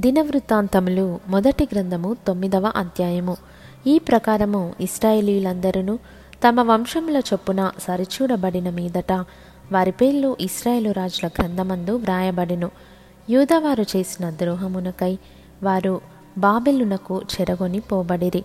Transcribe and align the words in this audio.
దినవృత్తాంతములు 0.00 1.20
మొదటి 1.28 1.68
గ్రంథము 1.72 2.16
తొమ్మిదవ 2.26 2.72
అధ్యాయము. 2.76 3.36
ఈ 3.86 3.98
ప్రకారము 3.98 4.72
ఇస్రాయేలీలందరూ 4.80 5.98
తమ 6.48 6.60
వంశముల 6.60 7.16
చొప్పున 7.16 7.70
సరిచూడబడిన 7.78 8.70
మీదట 8.70 9.12
వారి 9.72 9.90
పేర్లు 9.90 10.36
ఇస్రాయేలు 10.40 10.90
రాజుల 10.90 11.28
గ్రంథమందు 11.28 11.92
వ్రాయబడిను. 11.96 12.70
యూదవారు 13.30 13.84
చేసిన 13.96 14.30
ద్రోహమునకై 14.30 15.18
వారు 15.62 16.00
బాబెలునకు 16.38 17.22
చెరగొని 17.34 17.80
పోబడిరి. 17.80 18.44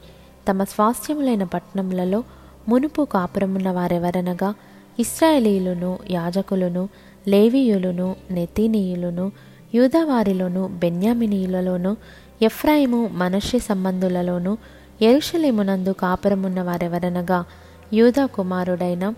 తమ 0.50 0.64
స్వాస్థ్యములైన 0.64 1.44
పట్టణములలో 1.44 2.24
మునుపు 2.70 3.08
కాపురమున్న 3.12 3.72
వారెవరనగా 3.72 4.54
ఇస్రాయేలీలును 5.00 6.00
యాజకులను 6.12 6.90
లేవీయులను 7.28 8.16
నెతీనీయులను 8.32 9.32
యూదావారిలోను 9.74 10.68
బెన్యామినీయులలోనూ 10.68 11.96
ఎఫ్రాయిము 12.42 13.08
మనషే 13.08 13.60
సంబంధులలోను 13.60 14.58
ఎరుషలేమునందు 15.02 15.92
కాపురమున్న 15.92 16.62
వారెవరనగా 16.62 17.46
యూదా 17.94 18.26
కుమారుడైన 18.26 19.14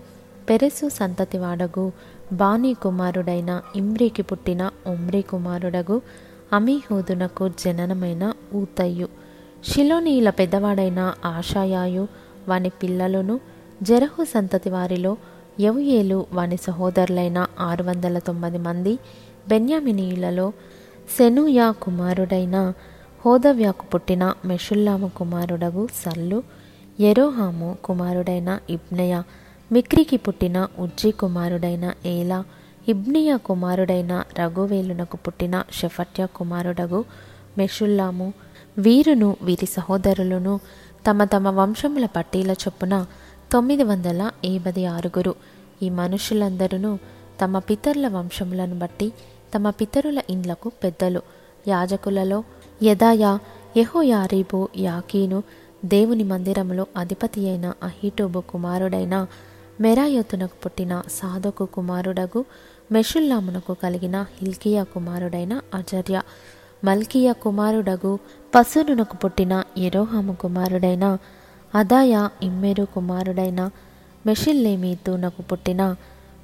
పెరెసు 0.48 0.88
సంతతివాడగు 0.88 1.92
బానీ 2.32 2.74
కుమారుడైన 2.74 3.62
ఇమ్రికి 3.76 4.22
పుట్టిన 4.22 4.70
ఒమ్రీ 4.86 5.22
కుమారుడగు 5.22 6.02
అమీహూదునకు 6.52 7.50
జననమైన 7.64 8.32
ఊతయ్యు. 8.54 9.08
షిలోనీల 9.64 10.30
పెద్దవాడైన 10.30 11.14
ఆషాయాయు 11.24 12.08
వాని 12.48 12.68
పిల్లలను 12.68 13.40
జరహు 13.82 14.24
సంతతి 14.24 14.70
వారిలో 14.70 15.16
యవుయేలు 15.60 16.26
వాని 16.32 16.56
సహోదరులైన 16.56 17.46
ఆరు 17.60 17.82
వందల 17.82 18.18
తొమ్మిది 18.18 18.58
మంది 18.58 18.98
బెన్యామినీయులలో 19.48 20.52
సెనుయా 21.16 21.70
కుమారుడైన 21.70 22.72
హోదవ్యాకు 23.26 23.86
పుట్టిన 23.86 24.34
మెషుల్లాము 24.44 25.08
కుమారుడగు 25.08 25.88
సల్లు 26.04 26.42
ఎరోహాము 27.00 27.78
కుమారుడైన 27.84 28.60
ఇబ్నయ 28.70 29.22
మిక్రికి 29.72 30.16
పుట్టిన 30.16 30.68
ఉజ్జి 30.78 31.10
కుమారుడైన 31.10 31.94
ఏలా 32.06 32.44
ఇబ్నియా 32.88 33.36
కుమారుడైన 33.36 34.24
రఘువేలునకు 34.38 35.16
పుట్టిన 35.16 35.64
షెఫట్య 35.72 36.26
కుమారుడగు 36.36 37.04
మెషుల్లాము. 37.58 38.32
వీరును 38.78 39.36
వీరి 39.42 39.66
సహోదరులను 39.66 40.60
తమ 41.10 41.24
తమ 41.24 41.48
వంశముల 41.48 42.06
పట్టీల 42.06 42.50
చొప్పున 42.50 43.06
తొమ్మిది 43.52 43.82
వందల 43.82 44.30
ఏబది 44.44 44.86
ఆరుగురు. 44.86 45.34
ఈ 45.82 45.90
మనుషులందరూ 45.90 46.98
తమ 47.40 47.58
పితరుల 47.58 48.08
వంశములను 48.08 48.78
బట్టి 48.78 49.08
తమ 49.54 49.70
పితరుల 49.70 50.18
ఇండ్లకు 50.30 50.68
పెద్దలు. 50.82 51.20
యాజకులలో 51.68 52.38
యదాయా 52.80 53.32
యహోయారీబు 53.76 54.60
యాకీను 54.78 55.38
దేవుని 55.84 56.24
మందిరములో 56.24 56.86
అధిపతి 56.96 57.40
అయిన 57.48 57.66
అహీటోబు 57.82 58.40
కుమారుడైన 58.50 59.14
మెరాయోతునకు 59.80 60.56
పుట్టిన 60.64 61.02
సాధకు 61.18 61.64
కుమారుడగు 61.66 62.40
మెషుల్లామునకు 62.90 63.74
కలిగిన 63.74 64.16
హిల్కియా 64.38 64.82
కుమారుడైన 64.84 65.54
అజర్య 65.74 66.16
మల్కియా 66.84 67.32
కుమారుడగు 67.44 68.12
పసునునకు 68.52 69.16
పుట్టిన 69.16 69.54
ఎరోహాము 69.78 70.34
కుమారుడైన 70.34 71.06
అదాయా 71.74 72.22
ఇమ్మెరు 72.42 72.84
కుమారుడైన 72.94 73.60
మెషిల్లేమీతునకు 74.26 75.42
పుట్టిన 75.42 75.82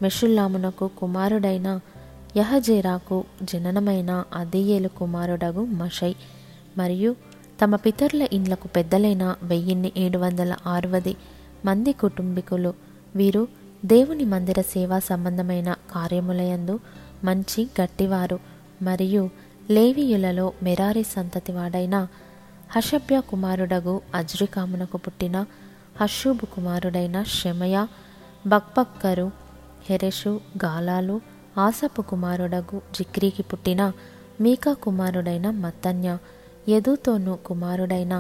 మెషుల్లామునకు 0.03 0.91
కుమారుడైన 0.99 1.81
యహజేరాకు 2.37 3.25
జననమైన 3.43 4.25
అదియేలు 4.35 4.89
కుమారుడగు 4.89 5.65
మషై. 5.65 6.15
మరియు 6.79 7.17
తమ 7.63 7.77
పితరుల 7.77 8.29
ఇండ్లకు 8.33 8.69
పెద్దలైన 8.69 9.37
వెయ్యిన్ని 9.43 9.93
ఏడు 9.97 10.19
వందల 10.19 10.57
అరవది 10.73 11.17
మంది 11.65 11.93
కుటుంబీకులు. 11.93 12.75
వీరు 13.17 13.49
దేవుని 13.85 14.25
మందిర 14.25 14.61
సేవా 14.61 14.99
సంబంధమైన 14.99 15.73
కార్యములయందు 15.73 16.81
మంచి 17.25 17.69
గట్టివారు. 17.83 18.39
మరియు 18.83 19.31
లేవీయులలో 19.71 20.53
మెరారి 20.63 21.03
సంతతి 21.03 21.53
వాడైన 21.53 22.07
హషభ్య 22.71 23.21
కుమారుడగు 23.21 24.01
అజ్రికామునకు 24.15 24.97
పుట్టిన 24.97 25.47
హషూబు 26.01 26.47
కుమారుడైన 26.47 27.23
షెమయ 27.23 27.87
బక్బక్కరు 28.47 29.46
హెరెషు 29.89 30.41
గాలాలు 30.65 31.17
ఆసపు 31.57 32.03
కుమారుడగు 32.03 32.81
జిక్రీకి 32.95 33.43
పుట్టిన 33.43 33.83
మీకా 34.41 34.73
కుమారుడైన 34.75 35.51
మత్తన్య 35.51 36.09
యదుతోను 36.69 37.37
కుమారుడైన 37.45 38.15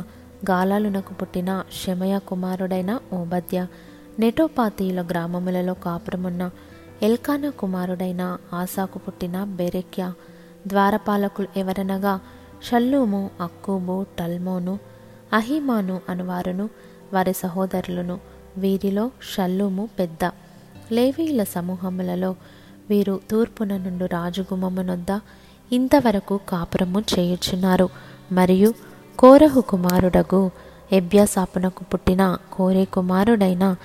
గాలాలునకు 0.50 1.15
పుట్టిన 1.15 1.50
షమయ 1.72 2.19
కుమారుడైన 2.19 3.00
ఓబద్య 3.12 3.66
నెటోపాతీయుల 4.19 5.00
గ్రామములలో 5.00 5.75
కాపురమున్న 5.75 6.50
ఎల్కానా 7.03 7.50
కుమారుడైన 7.50 8.22
ఆసాకు 8.53 8.99
పుట్టిన 8.99 9.44
బెరెక్య 9.59 10.03
ద్వారపాలకులు 10.66 11.49
ఎవరనగా 11.56 12.15
షల్లూము 12.62 13.31
అక్కూబు 13.41 14.06
టల్మోను 14.19 14.75
అహిమాను 15.32 16.00
అనువారును 16.09 16.66
వారి 17.12 17.34
సహోదరులను 17.34 18.16
వీరిలో 18.59 19.10
షల్లూము 19.34 19.88
పెద్ద. 19.99 20.45
లేవీయుల 20.92 21.42
సమూహములలో 21.44 22.34
వీరు 22.91 23.20
తూర్పున 23.30 23.76
నుండి 23.76 24.06
రాజుగుమమునొద్ద 24.06 25.20
ఇంతవరకు 25.72 26.41
కాపురము 26.48 27.00
చేయుచున్నారు. 27.00 27.88
మరియు 28.32 28.74
కోరహు 29.19 29.60
కుమారుడగు 29.60 30.50
ఎబ్యాసాపునకు 30.92 31.84
పుట్టిన 31.84 32.38
కోరే 32.52 32.84
కుమారుడైన 32.84 33.76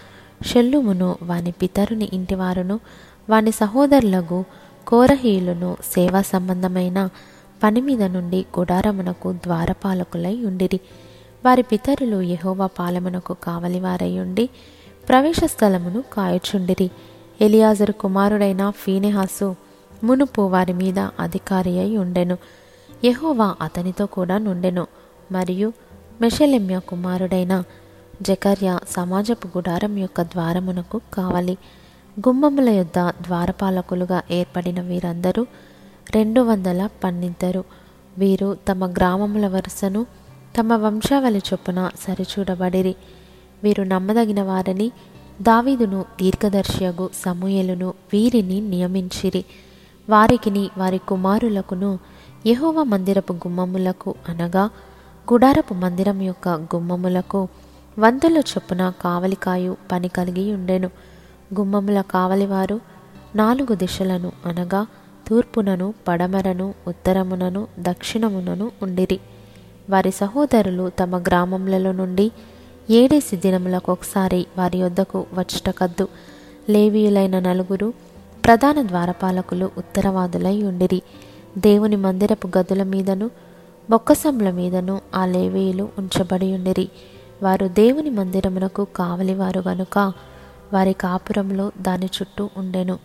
షెల్లుమును 0.45 1.16
వాని 1.23 1.51
పితరుని 1.51 2.09
ఇంటివారును 2.13 2.79
వాని 3.29 3.51
సహోదరులకు 3.51 4.45
కోరహీయులను 4.88 5.78
సేవా 5.84 6.22
సంబంధమైన 6.22 7.09
పని 7.63 7.81
మీద 7.81 8.03
నుండి 8.03 8.45
గుడారమునకు 8.59 9.34
ద్వారపాలకులై 9.34 10.45
ఉండిరి. 10.45 10.79
వారి 11.45 11.61
పితరులు 11.61 12.22
యహోవా 12.22 12.66
పాలమునకు 12.66 13.35
కావలివారై 13.44 14.19
ఉండి 14.19 14.50
ప్రవేశ 15.11 15.39
స్థలమును 15.45 16.03
కాయుచుండిరి. 16.13 16.91
ఎలియాజరు 17.41 17.91
కుమారుడైన 17.91 18.69
ఫీనెహాసు 18.69 19.55
మునుపు 20.03 20.41
వారి 20.41 20.73
మీద 20.73 20.99
అధికారి 20.99 21.79
అయి 21.79 21.97
ఉండెను. 21.97 22.38
యహోవా 23.05 23.55
అతనితో 23.61 24.05
కూడా 24.05 24.38
నుండెను. 24.38 24.88
మరియు 25.31 25.73
మెషలెమ్య 26.22 26.79
కుమారుడైన 26.79 27.63
జకర్య 28.22 28.79
సమాజపు 28.89 29.47
గుడారం 29.47 29.97
యొక్క 29.97 30.22
ద్వారమునకు 30.22 31.01
కావాలి. 31.13 31.57
గుమ్మముల 32.19 32.69
యొద్ద 32.69 33.09
ద్వారపాలకులుగా 33.09 34.22
ఏర్పడిన 34.31 34.81
వీరందరూ 34.81 35.45
రెండు 36.16 36.41
వందల 36.41 36.89
పన్నిద్దరు 37.03 37.63
వీరు 38.17 38.57
తమ 38.69 38.91
గ్రామముల 38.91 39.47
వరుసను 39.47 40.05
తమ 40.59 40.73
వంశావళి 40.73 41.38
చొప్పున 41.38 41.89
సరిచూడబడిరి. 41.99 42.95
వీరు 43.63 43.83
నమ్మదగిన 43.83 44.41
వారని 44.41 44.91
దావీదును 45.41 46.05
దీర్ఘదర్శియగు 46.22 47.09
సమూయలును 47.25 47.94
వీరిని 48.13 48.61
నియమించిరి. 48.61 49.45
వారికిని 50.09 50.69
వారి 50.77 50.97
కుమారులకును 50.97 51.99
యహోవ 52.47 52.83
మందిరపు 52.83 53.33
గుమ్మములకు 53.33 54.16
అనగా 54.29 54.69
గుడారపు 55.33 55.73
మందిరం 55.73 56.22
యొక్క 56.22 56.49
గుమ్మములకు 56.49 57.47
వంతుల 57.99 58.38
చొప్పున 58.38 58.94
కావలికాయు 59.01 59.78
పని 59.91 60.07
కలిగి 60.07 60.53
ఉండెను. 60.53 60.89
గుమ్మముల 61.59 62.01
కావలివారు 62.01 62.79
నాలుగు 63.35 63.75
దిశలను 63.75 64.31
అనగా 64.45 64.88
తూర్పునను 65.28 65.93
పడమరను 66.07 66.73
ఉత్తరమునను 66.88 67.67
దక్షిణమునను 67.79 68.72
ఉండిరి. 68.81 69.19
వారి 69.90 70.11
సహోదరులు 70.11 70.91
తమ 70.99 71.17
గ్రామములలో 71.22 71.91
నుండి 71.91 72.31
ఏడేసి 72.91 73.35
దినములకు 73.35 73.91
ఒకసారి 73.91 74.46
వారి 74.58 74.78
యొద్దకు 74.78 75.26
వచ్చటకద్దు. 75.34 76.08
లేవీయులైన 76.70 77.40
నలుగురు 77.40 77.93
ప్రధాన 78.46 78.88
ద్వారపాలకులు 78.88 79.72
ఉత్తరవాదులై 79.78 80.64
ఉండిరి. 80.64 81.02
దేవుని 81.58 81.96
మందిరపు 81.96 82.49
గదుల 82.58 82.84
మీదను 82.84 83.29
బొక్కసంల 83.90 84.52
మీదను 84.52 85.02
ఆ 85.16 85.26
లేవీయులు 85.26 85.90
ఉంచబడి 85.97 86.53
ఉండిరి. 86.53 86.90
వారు 87.43 87.67
దేవుని 87.67 88.09
మందిరమునకు 88.09 88.88
కావలివారు 88.96 89.64
గనుక 89.67 90.14
వారి 90.73 90.93
కాపురంలో 90.93 91.72
దాని 91.82 92.05
చుట్టూ 92.05 92.49
ఉండెను. 92.58 92.99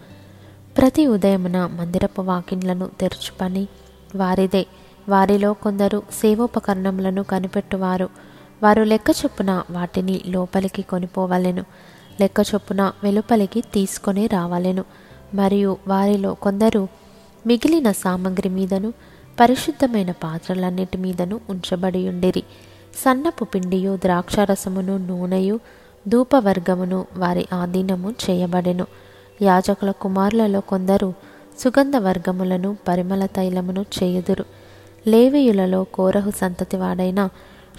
ప్రతి 0.78 1.06
ఉదయమున 1.06 1.66
మందిరపు 1.66 2.22
వాకిన్లను 2.22 2.90
తెరుచుపని 3.00 3.68
వారిదే. 4.16 4.66
వారిలో 5.08 5.52
కొందరు 5.52 6.02
సేవోపకరణములను 6.12 7.22
కనిపెట్టువారు. 7.22 8.25
వారు 8.62 8.82
లెక్క 8.82 9.10
చొప్పున 9.10 9.62
వాటిని 9.70 10.20
లోపలికి 10.26 10.82
కొనిపోవలెను. 10.82 11.64
లెక్క 12.20 12.40
చొప్పున 12.40 12.92
వెలుపలికి 13.02 13.60
తీసుకొని 13.60 14.26
రావాలెను. 14.26 14.84
మరియు 15.34 15.76
వారిలో 15.88 16.34
కొందరు 16.34 16.88
మిగిలిన 17.46 17.92
సామగ్రి 17.92 18.48
మీదను 18.48 18.92
పరిశుద్ధమైన 19.40 20.10
పాత్రలన్నిటి 20.10 20.98
మీదను 20.98 21.40
ఉంచబడి 21.50 22.08
ఉండిరి. 22.08 22.42
సన్నపు 23.04 23.44
పిండియు 23.44 23.96
ద్రాక్షారసమును 23.96 24.96
నూనెయు 24.96 25.60
ధూపవర్గమును 26.08 27.06
వారి 27.16 27.48
ఆధీనము 27.52 28.14
చేయబడెను. 28.30 28.86
యాజకుల 29.42 29.90
కుమారులలో 29.90 30.60
కొందరు 30.60 31.14
సుగంధ 31.58 31.96
వర్గములను 31.96 32.76
పరిమళ 32.88 33.26
తైలమును 33.26 33.86
చేయుదురు. 34.02 34.44
లేవీయులలో 35.06 35.84
కోరహు 35.84 36.30
సంతతి 36.30 36.76
వాడైన 36.76 37.28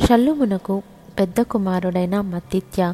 షల్లుమునకు 0.05 0.81
పెద్ద 1.19 1.41
కుమారుడైన 1.41 2.21
మతిత్య 2.21 2.93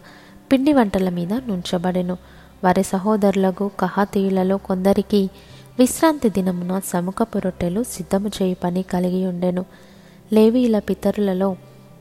పిండి 0.52 0.74
వంటల 0.74 1.10
మీద 1.10 1.34
నుంచబడెను. 1.34 2.18
వారి 2.64 2.84
సహోదరులకు 2.84 3.72
కహాతీయులలో 3.80 4.58
కొందరికి 4.58 5.30
విశ్రాంతి 5.80 6.30
దినమున 6.30 6.82
సముఖపు 6.86 7.38
రొట్టెలు 7.38 7.84
సిద్ధము 7.84 8.28
చేయి 8.28 8.54
పని 8.64 8.82
కలిగి 8.82 9.26
ఉండెను. 9.26 9.66
లేవీల 10.34 10.80
పితరులలో 10.80 11.56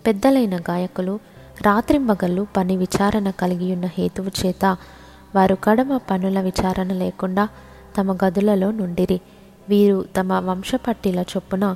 పెద్దలైన 0.06 0.60
గాయకులు 0.60 1.18
రాత్రింబగళ్ళు 1.62 2.46
పని 2.56 2.76
విచారణ 2.76 3.30
కలిగి 3.30 3.72
ఉన్న 3.72 3.86
హేతువు 3.86 4.46
చేత 4.46 4.76
వారు 5.34 5.56
కడమ 5.64 5.96
పనుల 5.96 6.40
విచారణ 6.40 6.92
లేకుండా 6.92 7.48
తమ 7.98 8.18
గదులలో 8.24 8.70
నుండిరి. 8.70 9.20
వీరు 9.68 10.04
తమ 10.16 10.32
వంశపట్టిల 10.32 11.20
చొప్పున 11.20 11.74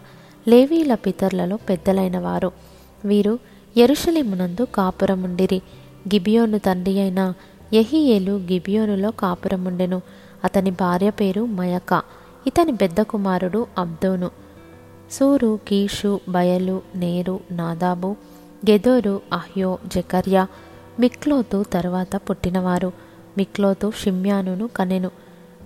లేవీల 0.48 0.94
పితరులలో 0.94 1.56
పెద్దలైన 1.56 2.18
వారు. 2.18 2.75
వీరు 3.04 3.38
ఎరుషలేమునందు 3.76 4.66
కాపురముండిరి. 4.74 5.62
గిబియోను 6.14 6.58
తండ్రి 6.58 7.00
అయిన 7.00 7.32
ఎహియేలు 7.72 8.32
గిబియోనులో 8.32 9.10
కాపురముండెను. 9.10 10.02
అతని 10.44 10.70
భార్య 10.70 11.10
పేరు 11.10 11.46
మయక 11.46 12.02
ఇతని 12.46 12.76
పెద్ద 12.76 13.00
కుమారుడు 13.00 13.66
అబ్దోను. 13.78 14.30
సూరు 15.10 15.58
కీషు 15.68 16.20
బయలు 16.28 16.82
నేరు 16.94 17.40
నాదాబు 17.50 18.16
గెదోరు 18.70 19.20
అహ్యో 19.32 19.78
జకర్యా 19.86 20.46
మిక్లోతు 21.00 21.64
తరువాత 21.72 22.16
పుట్టినవారు. 22.16 22.92
మిక్లోతు 23.38 23.92
షిమ్యానును 24.02 24.66
కనెను. 24.66 25.10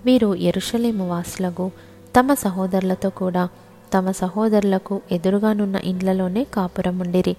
వీరు 0.05 0.35
ఎరుషలేము 0.35 1.09
వాసులకు 1.09 1.71
తమ 2.19 2.33
సహోదరులతో 2.33 3.09
కూడా 3.09 3.49
తమ 3.93 4.11
సహోదరులకు 4.11 5.01
ఎదురుగానున్న 5.11 5.75
ఇండ్లలోనే 5.83 6.43
కాపురం 6.43 6.99
ఉండిరి. 6.99 7.35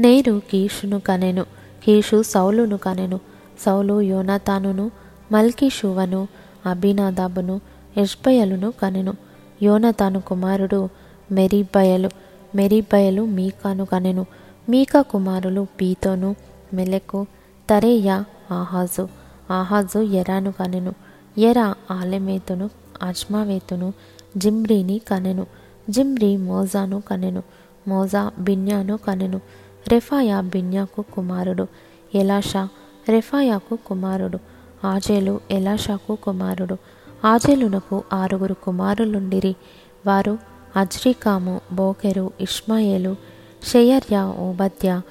నేరు 0.00 0.42
కీషును 0.50 1.00
కనెను 1.00 1.42
కీషు 1.84 2.22
సౌలును 2.22 2.76
కనెను 2.76 3.20
సౌలు 3.60 4.00
యోనాతానును 4.00 4.90
మల్కీషువను 5.32 6.28
అభినాదాబును 6.66 7.60
యష్బయలును 7.98 8.72
కనెను. 8.82 9.14
యోనతాను 9.62 10.20
కుమారుడు 10.20 10.88
మెరీబయలు 11.32 12.10
మెరీబయలు 12.54 13.22
మీకాను 13.26 13.84
కనెను. 13.84 14.26
మీకా 14.68 15.02
కుమారులు 15.02 15.66
పీతోను 15.80 16.36
మెలకు 16.74 17.26
తరేయ 17.70 18.22
ఆహాజు 18.50 19.08
ఆహాజు 19.50 19.98
ఎరాను 19.98 20.52
కనెను. 20.52 20.92
ఎర 21.38 21.74
ఆలెమేతును 21.90 22.70
అజ్మావేతును 23.02 23.92
జిమ్రీని 24.36 25.00
కనెను. 25.10 25.46
జిమ్రి 25.90 26.36
మోజాను 26.36 27.00
కనెను. 27.00 27.42
మోజా 27.88 28.30
బిన్యాను 28.38 28.96
కనెను. 28.96 29.40
రెఫాయా 29.88 30.40
బిన్యాకు 30.40 31.02
కుమారుడు. 31.02 31.66
ఎలాషా 32.14 32.68
రెఫాయాకు 33.08 33.78
కుమారుడు. 33.86 34.38
ఆజేలు 34.86 35.40
ఎలాషాకు 35.50 36.14
కుమారుడు. 36.14 36.76
ఆజేలునకు 37.24 38.04
ఆరుగురు 38.12 38.54
కుమారులుండిరి. 38.54 39.56
వారు 40.06 40.38
అజ్రికాము 40.76 41.60
బోకెరు 41.72 42.32
ఇష్మాయేలు 42.40 43.16
షెయర్య 43.72 44.34
ఓబద్య 44.38 45.02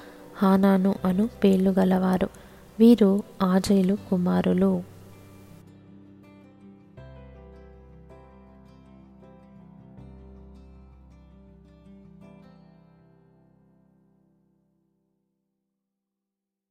హానాను 0.43 0.95
అను 1.05 1.29
పేర్లు 1.43 1.69
గలవారు. 1.69 2.29
వీరు 2.79 3.23
ఆజేలు 3.43 3.97
కుమారులు. 4.09 4.92